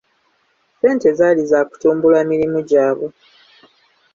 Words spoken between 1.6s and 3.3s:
kutumbula mirimu gyabwe.